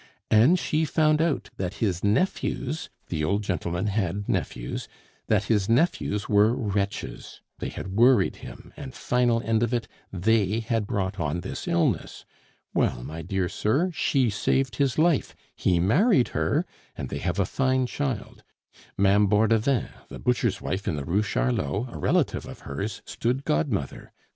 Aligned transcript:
and 0.31 0.57
she 0.57 0.83
found 0.83 1.21
out 1.21 1.51
that 1.57 1.75
his 1.75 2.03
nephews 2.03 2.89
the 3.09 3.23
old 3.23 3.43
gentleman 3.43 3.85
had 3.85 4.27
nephews 4.27 4.87
that 5.27 5.43
his 5.43 5.69
nephews 5.69 6.27
were 6.27 6.55
wretches; 6.55 7.41
they 7.59 7.69
had 7.69 7.89
worried 7.89 8.37
him, 8.37 8.73
and 8.75 8.95
final 8.95 9.43
end 9.43 9.61
of 9.61 9.75
it, 9.75 9.87
they 10.11 10.59
had 10.59 10.87
brought 10.87 11.19
on 11.19 11.41
this 11.41 11.67
illness. 11.67 12.25
Well, 12.73 13.03
my 13.03 13.21
dear 13.21 13.47
sir, 13.47 13.91
she 13.93 14.31
saved 14.31 14.77
his 14.77 14.97
life, 14.97 15.35
he 15.55 15.77
married 15.79 16.29
her, 16.29 16.65
and 16.97 17.09
they 17.09 17.19
have 17.19 17.37
a 17.39 17.45
fine 17.45 17.85
child; 17.85 18.41
Ma'am 18.97 19.27
Bordevin, 19.27 19.89
the 20.09 20.17
butcher's 20.17 20.59
wife 20.59 20.87
in 20.87 20.95
the 20.95 21.05
Rue 21.05 21.21
Charlot, 21.21 21.93
a 21.93 21.97
relative 21.99 22.47
of 22.47 22.61
hers, 22.61 23.03
stood 23.05 23.45
godmother. 23.45 24.11